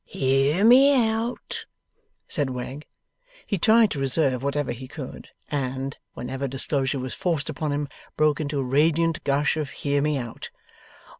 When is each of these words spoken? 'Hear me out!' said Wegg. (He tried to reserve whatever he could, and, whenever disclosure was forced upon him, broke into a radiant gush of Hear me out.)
'Hear 0.17 0.63
me 0.65 0.95
out!' 1.09 1.65
said 2.27 2.49
Wegg. 2.49 2.87
(He 3.45 3.59
tried 3.59 3.91
to 3.91 3.99
reserve 3.99 4.41
whatever 4.41 4.71
he 4.71 4.87
could, 4.87 5.27
and, 5.51 5.95
whenever 6.15 6.47
disclosure 6.47 6.97
was 6.97 7.13
forced 7.13 7.51
upon 7.51 7.71
him, 7.71 7.87
broke 8.17 8.39
into 8.41 8.57
a 8.59 8.63
radiant 8.63 9.23
gush 9.23 9.57
of 9.57 9.69
Hear 9.69 10.01
me 10.01 10.17
out.) 10.17 10.49